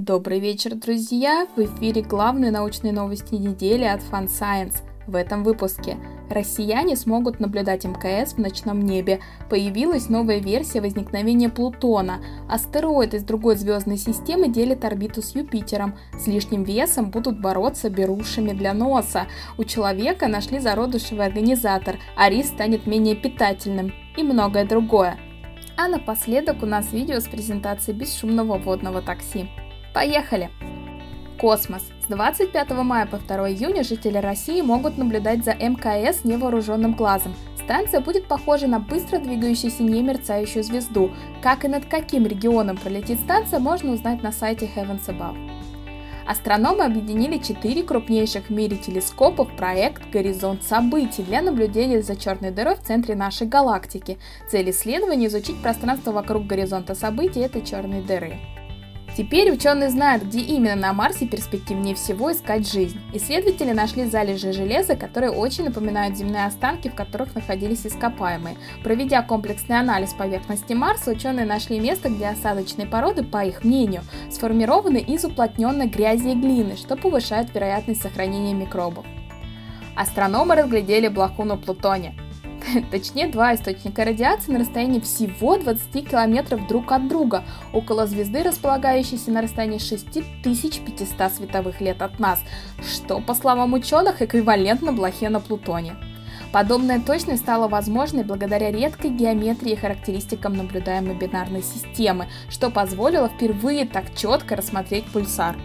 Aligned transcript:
Добрый 0.00 0.38
вечер, 0.38 0.76
друзья! 0.76 1.48
В 1.56 1.58
эфире 1.58 2.02
главные 2.02 2.52
научные 2.52 2.92
новости 2.92 3.34
недели 3.34 3.82
от 3.82 4.00
Fun 4.00 4.28
Science. 4.28 4.76
В 5.08 5.16
этом 5.16 5.42
выпуске 5.42 5.96
россияне 6.30 6.94
смогут 6.94 7.40
наблюдать 7.40 7.84
МКС 7.84 8.34
в 8.34 8.38
ночном 8.38 8.80
небе. 8.80 9.18
Появилась 9.50 10.08
новая 10.08 10.38
версия 10.38 10.80
возникновения 10.80 11.48
Плутона. 11.48 12.20
Астероид 12.48 13.12
из 13.12 13.24
другой 13.24 13.56
звездной 13.56 13.96
системы 13.96 14.48
делит 14.48 14.84
орбиту 14.84 15.20
с 15.20 15.34
Юпитером. 15.34 15.96
С 16.16 16.28
лишним 16.28 16.62
весом 16.62 17.10
будут 17.10 17.40
бороться 17.40 17.90
берушами 17.90 18.52
для 18.52 18.74
носа. 18.74 19.26
У 19.56 19.64
человека 19.64 20.28
нашли 20.28 20.60
зародышевый 20.60 21.26
организатор, 21.26 21.96
а 22.16 22.30
рис 22.30 22.50
станет 22.50 22.86
менее 22.86 23.16
питательным. 23.16 23.92
И 24.16 24.22
многое 24.22 24.64
другое. 24.64 25.18
А 25.76 25.88
напоследок 25.88 26.62
у 26.62 26.66
нас 26.66 26.92
видео 26.92 27.18
с 27.18 27.24
презентацией 27.24 27.98
бесшумного 27.98 28.58
водного 28.58 29.02
такси. 29.02 29.48
Поехали! 29.94 30.50
Космос. 31.38 31.82
С 32.02 32.10
25 32.10 32.70
мая 32.70 33.06
по 33.06 33.18
2 33.18 33.50
июня 33.50 33.84
жители 33.84 34.18
России 34.18 34.60
могут 34.60 34.98
наблюдать 34.98 35.44
за 35.44 35.52
МКС 35.52 36.24
невооруженным 36.24 36.94
глазом. 36.94 37.34
Станция 37.62 38.00
будет 38.00 38.26
похожа 38.26 38.66
на 38.66 38.80
быстро 38.80 39.18
двигающуюся 39.18 39.82
немерцающую 39.82 40.64
звезду. 40.64 41.10
Как 41.42 41.64
и 41.64 41.68
над 41.68 41.84
каким 41.84 42.26
регионом 42.26 42.76
пролетит 42.76 43.20
станция, 43.20 43.58
можно 43.58 43.92
узнать 43.92 44.22
на 44.22 44.32
сайте 44.32 44.68
Heavens 44.74 45.06
Above. 45.06 45.36
Астрономы 46.26 46.84
объединили 46.84 47.38
четыре 47.38 47.82
крупнейших 47.82 48.48
в 48.48 48.50
мире 48.50 48.76
телескопа 48.76 49.44
в 49.44 49.56
проект 49.56 50.10
«Горизонт 50.10 50.62
событий» 50.62 51.22
для 51.22 51.40
наблюдения 51.40 52.02
за 52.02 52.16
черной 52.16 52.50
дырой 52.50 52.76
в 52.76 52.82
центре 52.82 53.14
нашей 53.14 53.46
галактики. 53.46 54.18
Цель 54.50 54.70
исследования– 54.70 55.26
изучить 55.28 55.62
пространство 55.62 56.12
вокруг 56.12 56.46
горизонта 56.46 56.94
событий 56.94 57.40
этой 57.40 57.62
черной 57.62 58.02
дыры. 58.02 58.38
Теперь 59.18 59.50
ученые 59.50 59.90
знают, 59.90 60.22
где 60.22 60.38
именно 60.38 60.76
на 60.76 60.92
Марсе 60.92 61.26
перспективнее 61.26 61.96
всего 61.96 62.30
искать 62.30 62.70
жизнь. 62.70 63.00
Исследователи 63.12 63.72
нашли 63.72 64.04
залежи 64.04 64.52
железа, 64.52 64.94
которые 64.94 65.32
очень 65.32 65.64
напоминают 65.64 66.16
земные 66.16 66.44
останки, 66.44 66.86
в 66.86 66.94
которых 66.94 67.34
находились 67.34 67.84
ископаемые. 67.84 68.56
Проведя 68.84 69.22
комплексный 69.22 69.80
анализ 69.80 70.12
поверхности 70.12 70.72
Марса, 70.72 71.10
ученые 71.10 71.46
нашли 71.46 71.80
место, 71.80 72.10
где 72.10 72.28
осадочные 72.28 72.86
породы, 72.86 73.24
по 73.24 73.44
их 73.44 73.64
мнению, 73.64 74.02
сформированы 74.30 74.98
из 74.98 75.24
уплотненной 75.24 75.88
грязи 75.88 76.28
и 76.28 76.34
глины, 76.36 76.76
что 76.76 76.94
повышает 76.94 77.52
вероятность 77.52 78.02
сохранения 78.02 78.54
микробов. 78.54 79.04
Астрономы 79.96 80.54
разглядели 80.54 81.08
блоху 81.08 81.42
на 81.42 81.56
Плутоне. 81.56 82.14
точнее 82.90 83.28
два 83.28 83.54
источника 83.54 84.04
радиации 84.04 84.52
на 84.52 84.58
расстоянии 84.58 85.00
всего 85.00 85.56
20 85.56 86.08
километров 86.08 86.66
друг 86.66 86.92
от 86.92 87.08
друга, 87.08 87.44
около 87.72 88.06
звезды, 88.06 88.42
располагающейся 88.42 89.30
на 89.30 89.42
расстоянии 89.42 89.78
6500 89.78 91.32
световых 91.32 91.80
лет 91.80 92.02
от 92.02 92.18
нас, 92.18 92.40
что, 92.82 93.20
по 93.20 93.34
словам 93.34 93.74
ученых, 93.74 94.22
эквивалентно 94.22 94.92
блохе 94.92 95.28
на 95.28 95.40
Плутоне. 95.40 95.96
Подобная 96.52 96.98
точность 96.98 97.42
стала 97.42 97.68
возможной 97.68 98.24
благодаря 98.24 98.70
редкой 98.70 99.10
геометрии 99.10 99.72
и 99.72 99.76
характеристикам 99.76 100.56
наблюдаемой 100.56 101.14
бинарной 101.14 101.62
системы, 101.62 102.28
что 102.48 102.70
позволило 102.70 103.28
впервые 103.28 103.84
так 103.84 104.14
четко 104.14 104.56
рассмотреть 104.56 105.04
пульсар. 105.06 105.56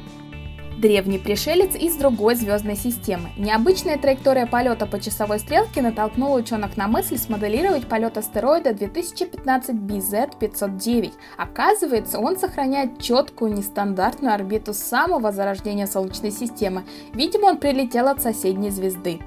Древний 0.77 1.19
пришелец 1.19 1.75
из 1.75 1.95
другой 1.95 2.35
звездной 2.35 2.75
системы. 2.75 3.29
Необычная 3.37 3.97
траектория 3.97 4.45
полета 4.45 4.85
по 4.85 4.99
часовой 4.99 5.39
стрелке 5.39 5.81
натолкнула 5.81 6.39
ученых 6.39 6.77
на 6.77 6.87
мысль 6.87 7.17
смоделировать 7.17 7.87
полет 7.87 8.17
астероида 8.17 8.73
2015 8.73 9.75
BZ-509. 9.75 11.13
Оказывается, 11.37 12.19
он 12.19 12.37
сохраняет 12.37 12.99
четкую 12.99 13.53
нестандартную 13.53 14.33
орбиту 14.33 14.73
с 14.73 14.79
самого 14.79 15.31
зарождения 15.31 15.85
Солнечной 15.85 16.31
системы. 16.31 16.83
Видимо, 17.13 17.45
он 17.45 17.57
прилетел 17.57 18.07
от 18.07 18.21
соседней 18.21 18.71
звезды. 18.71 19.19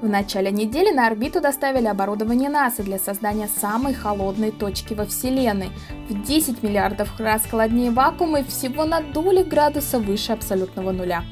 В 0.00 0.08
начале 0.08 0.52
недели 0.52 0.92
на 0.92 1.08
орбиту 1.08 1.40
доставили 1.40 1.86
оборудование 1.86 2.48
НАСА 2.48 2.84
для 2.84 3.00
создания 3.00 3.48
самой 3.48 3.94
холодной 3.94 4.52
точки 4.52 4.94
во 4.94 5.04
Вселенной. 5.04 5.70
В 6.08 6.22
10 6.22 6.62
миллиардов 6.62 7.18
раз 7.18 7.44
холоднее 7.44 7.90
вакуума 7.90 8.40
и 8.40 8.44
всего 8.44 8.84
на 8.84 9.00
доли 9.00 9.42
градуса 9.42 9.98
выше 9.98 10.32
абсолютного 10.32 10.92
нуля. 10.92 11.24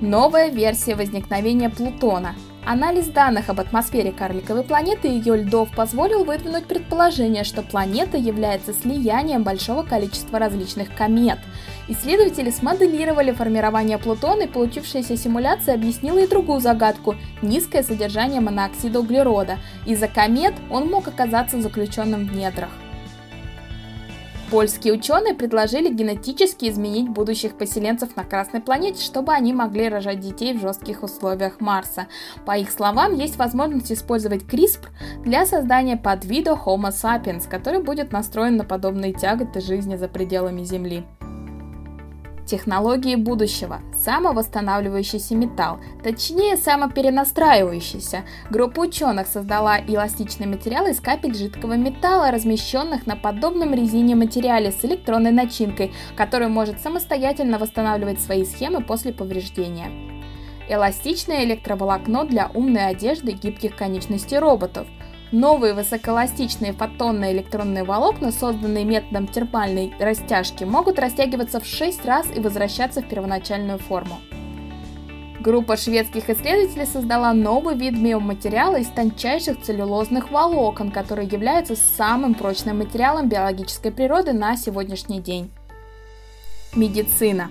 Новая 0.00 0.48
версия 0.50 0.94
возникновения 0.94 1.68
Плутона– 1.68 2.36
Анализ 2.68 3.06
данных 3.06 3.48
об 3.48 3.60
атмосфере 3.60 4.10
карликовой 4.10 4.64
планеты 4.64 5.06
и 5.06 5.12
ее 5.12 5.36
льдов 5.36 5.70
позволил 5.70 6.24
выдвинуть 6.24 6.66
предположение, 6.66 7.44
что 7.44 7.62
планета 7.62 8.16
является 8.16 8.72
слиянием 8.72 9.44
большого 9.44 9.84
количества 9.84 10.40
различных 10.40 10.92
комет. 10.96 11.38
Исследователи 11.88 12.50
смоделировали 12.50 13.30
формирование 13.30 13.98
Плутона, 13.98 14.42
и 14.42 14.48
получившаяся 14.48 15.16
симуляция 15.16 15.74
объяснила 15.74 16.18
и 16.18 16.26
другую 16.26 16.60
загадку– 16.60 17.14
низкое 17.42 17.82
содержание 17.84 18.40
моноксида 18.40 19.00
углерода. 19.00 19.58
Из-за 19.86 20.08
комет 20.08 20.54
он 20.70 20.88
мог 20.90 21.06
оказаться 21.06 21.60
заключенным 21.60 22.26
в 22.26 22.34
недрах. 22.34 22.70
Польские 24.50 24.94
ученые 24.94 25.34
предложили 25.34 25.92
генетически 25.92 26.70
изменить 26.70 27.08
будущих 27.08 27.58
поселенцев 27.58 28.14
на 28.14 28.22
Красной 28.22 28.60
планете, 28.60 29.02
чтобы 29.02 29.32
они 29.32 29.52
могли 29.52 29.88
рожать 29.88 30.20
детей 30.20 30.54
в 30.54 30.60
жестких 30.60 31.02
условиях 31.02 31.60
Марса. 31.60 32.06
По 32.44 32.56
их 32.56 32.70
словам, 32.70 33.14
есть 33.14 33.38
возможность 33.38 33.90
использовать 33.90 34.44
CRISPR 34.44 34.88
для 35.24 35.46
создания 35.46 35.96
подвида 35.96 36.52
Homo 36.52 36.90
sapiens, 36.90 37.48
который 37.48 37.82
будет 37.82 38.12
настроен 38.12 38.56
на 38.56 38.64
подобные 38.64 39.12
тяготы 39.12 39.60
жизни 39.60 39.96
за 39.96 40.06
пределами 40.06 40.62
Земли. 40.62 41.04
Технологии 42.46 43.16
будущего. 43.16 43.80
Самовосстанавливающийся 43.92 45.34
металл, 45.34 45.80
точнее 46.04 46.56
самоперенастраивающийся. 46.56 48.24
Группа 48.50 48.80
ученых 48.80 49.26
создала 49.26 49.80
эластичный 49.80 50.46
материал 50.46 50.86
из 50.86 51.00
капель 51.00 51.34
жидкого 51.34 51.72
металла, 51.72 52.30
размещенных 52.30 53.04
на 53.06 53.16
подобном 53.16 53.74
резине 53.74 54.14
материале 54.14 54.70
с 54.70 54.84
электронной 54.84 55.32
начинкой, 55.32 55.92
который 56.16 56.46
может 56.46 56.80
самостоятельно 56.80 57.58
восстанавливать 57.58 58.20
свои 58.20 58.44
схемы 58.44 58.80
после 58.80 59.12
повреждения. 59.12 59.90
Эластичное 60.68 61.44
электроволокно 61.44 62.24
для 62.24 62.48
умной 62.54 62.86
одежды 62.86 63.32
гибких 63.32 63.74
конечностей 63.74 64.38
роботов– 64.38 64.86
Новые 65.32 65.74
высокоэластичные 65.74 66.72
фотонные 66.72 67.32
электронные 67.32 67.82
волокна, 67.82 68.30
созданные 68.30 68.84
методом 68.84 69.26
термальной 69.26 69.92
растяжки, 69.98 70.62
могут 70.62 71.00
растягиваться 71.00 71.58
в 71.58 71.66
6 71.66 72.04
раз 72.04 72.26
и 72.34 72.40
возвращаться 72.40 73.02
в 73.02 73.08
первоначальную 73.08 73.78
форму. 73.78 74.20
Группа 75.40 75.76
шведских 75.76 76.30
исследователей 76.30 76.86
создала 76.86 77.32
новый 77.32 77.76
вид 77.76 78.00
биоматериала 78.00 78.76
из 78.76 78.88
тончайших 78.88 79.62
целлюлозных 79.62 80.30
волокон, 80.30 80.90
который 80.90 81.26
является 81.26 81.76
самым 81.76 82.34
прочным 82.34 82.78
материалом 82.78 83.28
биологической 83.28 83.90
природы 83.90 84.32
на 84.32 84.56
сегодняшний 84.56 85.20
день. 85.20 85.50
Медицина. 86.74 87.48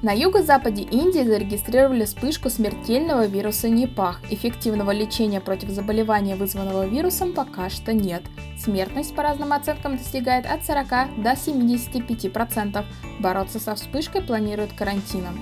На 0.00 0.12
юго-западе 0.12 0.82
Индии 0.82 1.24
зарегистрировали 1.24 2.04
вспышку 2.04 2.50
смертельного 2.50 3.26
вируса 3.26 3.68
Непах. 3.68 4.20
Эффективного 4.30 4.92
лечения 4.92 5.40
против 5.40 5.70
заболевания, 5.70 6.36
вызванного 6.36 6.86
вирусом, 6.86 7.32
пока 7.32 7.68
что 7.68 7.92
нет. 7.92 8.22
Смертность 8.56 9.14
по 9.14 9.24
разным 9.24 9.52
оценкам 9.52 9.96
достигает 9.96 10.46
от 10.46 10.64
40 10.64 10.88
до 11.22 11.30
75%. 11.32 12.84
Бороться 13.18 13.58
со 13.58 13.74
вспышкой 13.74 14.22
планируют 14.22 14.72
карантином. 14.72 15.36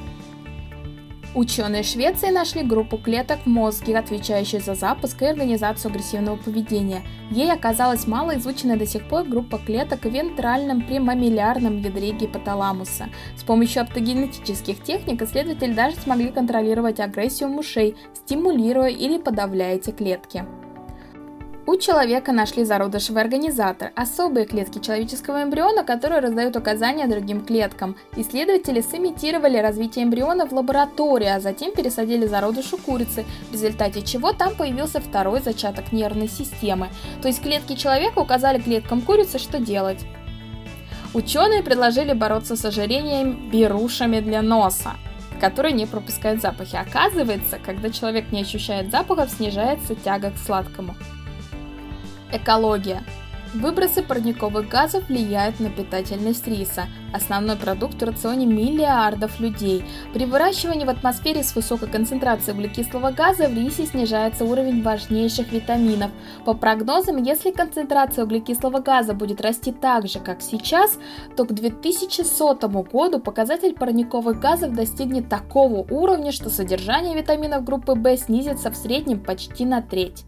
Ученые 1.37 1.83
Швеции 1.83 2.31
нашли 2.31 2.63
группу 2.63 2.97
клеток 2.97 3.41
в 3.45 3.47
мозге, 3.47 3.99
отвечающую 3.99 4.63
за 4.63 4.75
запуск 4.75 5.21
и 5.21 5.27
организацию 5.27 5.91
агрессивного 5.91 6.37
поведения. 6.37 7.03
Ей 7.31 7.53
оказалась 7.53 8.07
малоизученная 8.07 8.79
до 8.79 8.87
сих 8.87 9.07
пор 9.07 9.25
группа 9.25 9.59
клеток 9.59 10.05
в 10.05 10.09
вентральном 10.09 10.81
премамиллярном 10.81 11.83
ядре 11.83 12.13
гипоталамуса. 12.13 13.11
С 13.37 13.43
помощью 13.43 13.83
оптогенетических 13.83 14.83
техник 14.83 15.21
исследователи 15.21 15.75
даже 15.75 15.97
смогли 15.97 16.31
контролировать 16.31 17.01
агрессию 17.01 17.51
мышей, 17.51 17.97
стимулируя 18.15 18.89
или 18.89 19.19
подавляя 19.19 19.77
эти 19.77 19.91
клетки. 19.91 20.47
У 21.69 21.75
человека 21.77 22.31
нашли 22.31 22.65
зародышевый 22.65 23.23
организатор, 23.23 23.91
особые 23.97 24.47
клетки 24.47 24.79
человеческого 24.79 25.43
эмбриона, 25.43 25.83
которые 25.83 26.21
раздают 26.21 26.55
указания 26.55 27.09
другим 27.09 27.45
клеткам. 27.45 27.97
Исследователи 28.15 28.81
сымитировали 28.81 29.59
развитие 29.59 30.05
эмбриона 30.05 30.47
в 30.47 30.53
лаборатории, 30.53 31.27
а 31.27 31.41
затем 31.41 31.73
пересадили 31.73 32.25
зародышу 32.27 32.79
курицы, 32.79 33.25
в 33.51 33.53
результате 33.53 34.03
чего 34.03 34.33
там 34.33 34.55
появился 34.55 35.01
второй 35.01 35.41
зачаток 35.41 35.91
нервной 35.91 36.29
системы. 36.29 36.89
То 37.21 37.27
есть 37.27 37.43
клетки 37.43 37.75
человека 37.75 38.21
указали 38.21 38.61
клеткам 38.61 39.01
курицы, 39.01 39.41
что 39.41 39.59
делать. 39.59 40.07
Ученые 41.15 41.65
предложили 41.65 42.13
бороться 42.13 42.55
с 42.55 42.65
ожирением 42.65 43.51
берушами 43.51 44.21
для 44.21 44.41
носа 44.41 44.93
которые 45.39 45.73
не 45.73 45.85
пропускают 45.85 46.41
запахи. 46.41 46.77
Оказывается, 46.77 47.59
когда 47.63 47.91
человек 47.91 48.33
не 48.33 48.41
ощущает 48.41 48.91
запахов, 48.91 49.29
снижается 49.29 49.95
тяга 49.95 50.31
к 50.31 50.39
сладкому. 50.39 50.95
Экология. 52.33 53.05
Выбросы 53.55 54.03
парниковых 54.03 54.69
газов 54.69 55.09
влияют 55.09 55.61
на 55.61 55.71
питательность 55.71 56.47
риса, 56.49 56.87
основной 57.15 57.55
продукт 57.57 58.03
в 58.03 58.05
рационе 58.05 58.45
миллиардов 58.45 59.39
людей. 59.39 59.85
При 60.13 60.27
выращивании 60.27 60.85
в 60.85 60.91
атмосфере 60.91 61.45
с 61.45 61.55
высокой 61.55 61.89
концентрацией 61.89 62.55
углекислого 62.55 63.13
газа 63.13 63.49
в 63.49 63.55
рисе 63.55 63.87
снижается 63.87 64.45
уровень 64.45 64.83
важнейших 64.83 65.53
витаминов. 65.53 66.11
По 66.45 66.55
прогнозам, 66.55 67.23
если 67.23 67.53
концентрация 67.53 68.25
углекислого 68.25 68.81
газа 68.81 69.15
будет 69.15 69.41
расти 69.41 69.71
так 69.71 70.09
же, 70.09 70.19
как 70.19 70.43
сейчас, 70.43 70.99
то 71.37 71.45
к 71.45 71.55
2100 71.55 72.57
году 72.83 73.21
показатель 73.21 73.75
парниковых 73.75 74.41
газов 74.41 74.75
достигнет 74.75 75.29
такого 75.29 75.87
уровня, 75.91 76.33
что 76.33 76.51
содержание 76.51 77.17
витаминов 77.17 77.63
группы 77.63 77.93
В 77.93 78.17
снизится 78.17 78.73
в 78.73 78.77
среднем 78.77 79.21
почти 79.21 79.65
на 79.65 79.81
треть. 79.81 80.25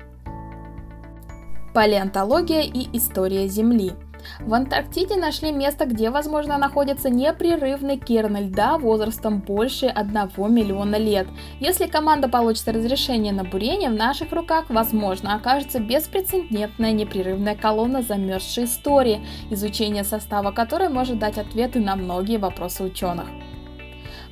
Палеонтология 1.75 2.63
и 2.63 2.89
история 2.97 3.47
Земли. 3.47 3.93
В 4.41 4.53
Антарктиде 4.55 5.17
нашли 5.17 5.53
место, 5.53 5.87
где, 5.87 6.11
возможно, 6.11 6.59
находится 6.59 7.09
непрерывный 7.09 7.99
керн 7.99 8.37
льда 8.37 8.79
возрастом 8.79 9.41
больше 9.41 9.87
1 9.87 10.15
миллиона 10.53 10.97
лет. 10.97 11.29
Если 11.61 11.87
команда 11.87 12.29
получит 12.29 12.67
разрешение 12.69 13.33
на 13.33 13.45
бурение, 13.45 13.91
в 13.91 13.95
наших 13.95 14.33
руках, 14.33 14.67
возможно, 14.69 15.35
окажется 15.35 15.79
беспрецедентная 15.79 16.93
непрерывная 16.93 17.55
колонна 17.55 18.03
замерзшей 18.03 18.65
истории, 18.65 19.25
изучение 19.51 20.05
состава 20.05 20.51
которой 20.51 20.89
может 20.89 21.19
дать 21.19 21.39
ответы 21.39 21.81
на 21.81 21.95
многие 21.95 22.39
вопросы 22.39 22.83
ученых. 22.83 23.27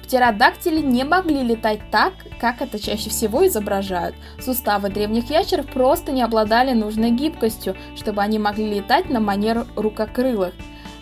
Птеродактили 0.07 0.81
не 0.81 1.03
могли 1.03 1.43
летать 1.43 1.81
так, 1.91 2.13
как 2.41 2.63
это 2.63 2.79
чаще 2.79 3.11
всего 3.11 3.45
изображают. 3.47 4.15
Суставы 4.41 4.89
древних 4.89 5.31
ящеров 5.31 5.67
просто 5.67 6.13
не 6.13 6.23
обладали 6.23 6.73
нужной 6.73 7.11
гибкостью, 7.11 7.77
чтобы 7.97 8.23
они 8.23 8.39
могли 8.39 8.73
летать 8.73 9.11
на 9.11 9.19
манер 9.19 9.67
рукокрылых. 9.75 10.55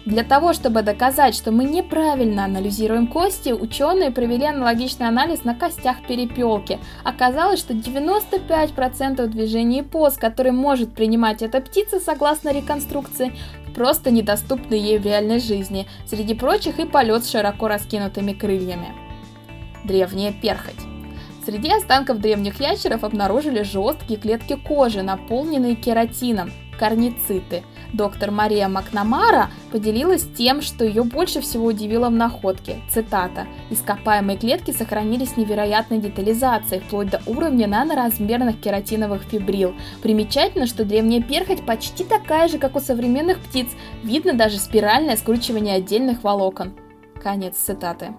Для 0.07 0.23
того, 0.23 0.53
чтобы 0.53 0.83
доказать, 0.83 1.35
что 1.35 1.51
мы 1.51 1.65
неправильно 1.65 2.45
анализируем 2.45 3.07
кости, 3.07 3.51
ученые 3.51 4.11
провели 4.11 4.45
аналогичный 4.45 5.09
анализ 5.09 5.45
на 5.45 5.55
костях 5.55 6.07
перепелки. 6.07 6.79
Оказалось, 7.05 7.61
что 7.61 7.73
95% 7.73 9.27
движений 9.29 9.83
поз, 9.83 10.19
которые 10.19 10.53
может 10.53 10.95
принимать 10.95 11.41
эта 11.41 11.63
птица 11.63 12.01
согласно 12.01 12.53
реконструкции, 12.53 13.33
просто 13.75 14.11
недоступны 14.11 14.75
ей 14.75 14.99
в 14.99 15.07
реальной 15.07 15.41
жизни, 15.41 15.87
среди 16.07 16.35
прочих 16.35 16.79
и 16.79 16.85
полет 16.85 17.25
с 17.25 17.31
широко 17.31 17.69
раскинутыми 17.69 18.35
крыльями. 18.35 18.89
Древняя 19.85 20.33
перхоть. 20.33 20.75
Среди 21.47 21.71
останков 21.71 22.19
древних 22.19 22.61
ящеров 22.61 23.05
обнаружили 23.05 23.63
жесткие 23.63 24.19
клетки 24.19 24.57
кожи, 24.57 25.03
наполненные 25.03 25.77
кератином, 25.77 26.51
корнициты. 26.79 27.63
Доктор 27.93 28.33
Мария 28.33 28.67
Макнамара 28.67 29.51
поделилась 29.71 30.27
тем, 30.37 30.63
что 30.63 30.85
ее 30.85 31.05
больше 31.05 31.41
всего 31.41 31.67
удивило 31.67 32.09
в 32.09 32.13
находке. 32.13 32.79
Цитата. 32.91 33.47
«Ископаемые 33.71 34.37
клетки 34.37 34.73
сохранились 34.73 35.37
невероятной 35.37 35.99
детализацией, 35.99 36.81
вплоть 36.81 37.11
до 37.11 37.23
уровня 37.27 37.69
наноразмерных 37.69 38.61
кератиновых 38.61 39.23
фибрил. 39.23 39.75
Примечательно, 40.03 40.67
что 40.67 40.85
древняя 40.85 41.23
перхоть 41.23 41.65
почти 41.65 42.03
такая 42.03 42.49
же, 42.49 42.59
как 42.59 42.75
у 42.75 42.81
современных 42.81 43.39
птиц. 43.39 43.69
Видно 44.03 44.33
даже 44.33 44.59
спиральное 44.59 45.17
скручивание 45.17 45.77
отдельных 45.77 46.25
волокон». 46.25 46.75
Конец 47.23 47.57
цитаты. 47.57 48.15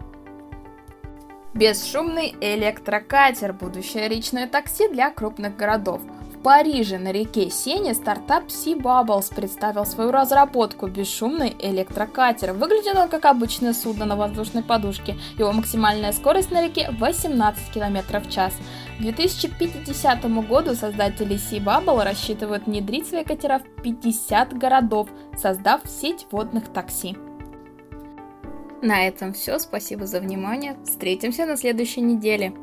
Бесшумный 1.53 2.35
электрокатер– 2.41 3.53
будущее 3.59 4.07
личное 4.07 4.47
такси 4.47 4.87
для 4.89 5.09
крупных 5.09 5.55
городов– 5.57 6.01
Париже 6.45 6.99
на 6.99 7.11
реке 7.11 7.49
Сене 7.49 7.95
стартап 7.95 8.49
Sea 8.49 8.79
Bubbles 8.79 9.33
представил 9.33 9.83
свою 9.83 10.11
разработку 10.11 10.85
бесшумный 10.85 11.55
электрокатер. 11.57 12.53
Выглядит 12.53 12.95
он 12.95 13.09
как 13.09 13.25
обычное 13.25 13.73
судно 13.73 14.05
на 14.05 14.15
воздушной 14.15 14.61
подушке. 14.61 15.17
Его 15.39 15.51
максимальная 15.53 16.11
скорость 16.11 16.51
на 16.51 16.61
реке 16.61 16.91
18 16.99 17.73
км 17.73 18.19
в 18.19 18.29
час. 18.29 18.53
К 18.99 19.01
2050 19.01 20.47
году 20.47 20.75
создатели 20.75 21.35
Sea 21.35 21.63
Bubble 21.63 22.03
рассчитывают 22.03 22.67
внедрить 22.67 23.07
свои 23.07 23.23
катера 23.23 23.57
в 23.57 23.81
50 23.81 24.55
городов, 24.55 25.09
создав 25.35 25.81
сеть 25.87 26.27
водных 26.29 26.71
такси. 26.71 27.17
На 28.83 29.07
этом 29.07 29.33
все. 29.33 29.57
Спасибо 29.57 30.05
за 30.05 30.19
внимание. 30.19 30.77
Встретимся 30.85 31.47
на 31.47 31.57
следующей 31.57 32.01
неделе. 32.01 32.53